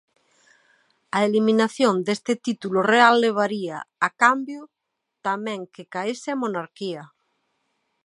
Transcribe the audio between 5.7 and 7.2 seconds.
que caese a monarquía.